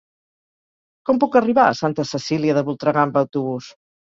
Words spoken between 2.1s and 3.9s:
Cecília de Voltregà amb autobús?